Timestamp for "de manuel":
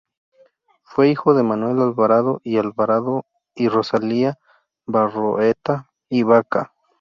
1.35-1.79